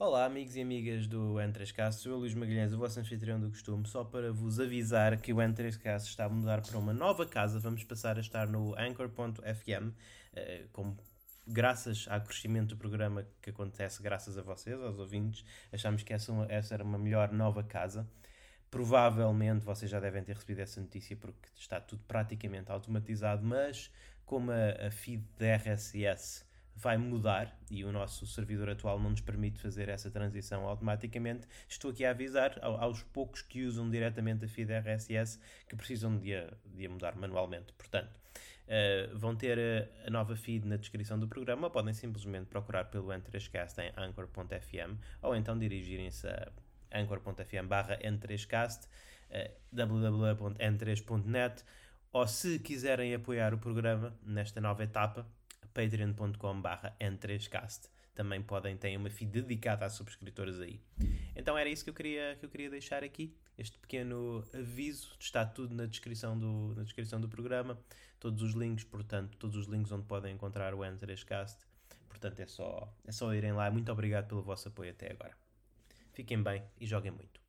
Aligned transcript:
Olá, 0.00 0.26
amigos 0.26 0.54
e 0.54 0.60
amigas 0.62 1.08
do 1.08 1.34
N3Cast, 1.34 1.94
sou 1.94 2.12
eu 2.12 2.18
Luís 2.18 2.32
Magalhães, 2.32 2.72
o 2.72 2.78
vosso 2.78 3.00
anfitrião 3.00 3.40
do 3.40 3.50
costume, 3.50 3.84
só 3.84 4.04
para 4.04 4.32
vos 4.32 4.60
avisar 4.60 5.20
que 5.20 5.32
o 5.32 5.38
N3Cast 5.38 6.06
está 6.06 6.26
a 6.26 6.28
mudar 6.28 6.62
para 6.62 6.78
uma 6.78 6.92
nova 6.92 7.26
casa, 7.26 7.58
vamos 7.58 7.82
passar 7.82 8.16
a 8.16 8.20
estar 8.20 8.46
no 8.46 8.78
Anchor.fm, 8.78 9.92
eh, 10.36 10.66
como 10.72 10.96
graças 11.44 12.06
ao 12.08 12.20
crescimento 12.20 12.68
do 12.68 12.76
programa 12.76 13.26
que 13.42 13.50
acontece 13.50 14.00
graças 14.00 14.38
a 14.38 14.42
vocês, 14.42 14.80
aos 14.80 15.00
ouvintes, 15.00 15.44
achamos 15.72 16.04
que 16.04 16.12
essa, 16.12 16.32
essa 16.48 16.74
era 16.74 16.84
uma 16.84 16.96
melhor 16.96 17.32
nova 17.32 17.64
casa. 17.64 18.08
Provavelmente 18.70 19.64
vocês 19.64 19.90
já 19.90 19.98
devem 19.98 20.22
ter 20.22 20.34
recebido 20.34 20.60
essa 20.60 20.80
notícia 20.80 21.16
porque 21.16 21.48
está 21.56 21.80
tudo 21.80 22.04
praticamente 22.06 22.70
automatizado, 22.70 23.44
mas 23.44 23.90
como 24.24 24.52
a, 24.52 24.86
a 24.86 24.90
feed 24.92 25.24
da 25.36 25.56
RSS 25.56 26.47
vai 26.78 26.96
mudar 26.96 27.58
e 27.70 27.84
o 27.84 27.90
nosso 27.90 28.26
servidor 28.26 28.70
atual 28.70 29.00
não 29.00 29.10
nos 29.10 29.20
permite 29.20 29.58
fazer 29.58 29.88
essa 29.88 30.10
transição 30.10 30.64
automaticamente, 30.66 31.46
estou 31.68 31.90
aqui 31.90 32.04
a 32.04 32.10
avisar 32.10 32.58
aos 32.62 33.02
poucos 33.02 33.42
que 33.42 33.64
usam 33.64 33.90
diretamente 33.90 34.44
a 34.44 34.48
feed 34.48 34.72
RSS 34.72 35.40
que 35.68 35.76
precisam 35.76 36.16
de 36.16 36.34
a, 36.34 36.52
de 36.64 36.86
a 36.86 36.88
mudar 36.88 37.16
manualmente. 37.16 37.72
Portanto, 37.72 38.20
uh, 38.66 39.18
vão 39.18 39.34
ter 39.34 39.58
a, 39.58 40.06
a, 40.06 40.10
nova 40.10 40.36
feed 40.36 40.66
na 40.66 40.76
descrição 40.76 41.18
do 41.18 41.26
programa 41.26 41.68
podem 41.68 41.92
simplesmente 41.92 42.46
procurar 42.46 42.84
pelo 42.84 43.08
N3Cast 43.08 43.78
em 43.78 43.92
anchor.fm 43.96 44.98
ou 45.22 45.34
então 45.34 45.58
dirigirem-se 45.58 46.28
a 46.28 46.52
anchor.fm 46.92 47.66
barra 47.66 47.98
N3Cast, 47.98 48.86
uh, 48.86 49.52
www.n3.net 49.72 51.64
ou 52.12 52.26
se 52.26 52.58
quiserem 52.60 53.14
apoiar 53.14 53.52
o 53.52 53.58
programa 53.58 54.16
nesta 54.22 54.60
nova 54.60 54.82
etapa, 54.84 55.26
patreon.com.br 55.78 56.88
n3cast. 57.00 57.88
Também 58.12 58.42
podem 58.42 58.76
ter 58.76 58.96
uma 58.96 59.08
feed 59.08 59.42
dedicada 59.42 59.86
a 59.86 59.90
subscritores 59.90 60.58
aí. 60.58 60.80
Então 61.36 61.56
era 61.56 61.68
isso 61.68 61.84
que 61.84 61.90
eu 61.90 61.94
queria, 61.94 62.36
que 62.40 62.44
eu 62.44 62.50
queria 62.50 62.68
deixar 62.68 63.04
aqui. 63.04 63.32
Este 63.56 63.78
pequeno 63.78 64.44
aviso. 64.52 65.14
Está 65.20 65.46
tudo 65.46 65.72
na 65.72 65.86
descrição, 65.86 66.36
do, 66.36 66.74
na 66.74 66.82
descrição 66.82 67.20
do 67.20 67.28
programa. 67.28 67.78
Todos 68.18 68.42
os 68.42 68.54
links, 68.54 68.82
portanto, 68.82 69.38
todos 69.38 69.56
os 69.56 69.66
links 69.68 69.92
onde 69.92 70.04
podem 70.06 70.34
encontrar 70.34 70.74
o 70.74 70.78
N3Cast. 70.78 71.58
Portanto, 72.08 72.40
é 72.40 72.46
só, 72.46 72.92
é 73.06 73.12
só 73.12 73.32
irem 73.32 73.52
lá. 73.52 73.70
Muito 73.70 73.92
obrigado 73.92 74.26
pelo 74.26 74.42
vosso 74.42 74.66
apoio 74.66 74.90
até 74.90 75.12
agora. 75.12 75.36
Fiquem 76.12 76.42
bem 76.42 76.64
e 76.80 76.86
joguem 76.86 77.12
muito. 77.12 77.47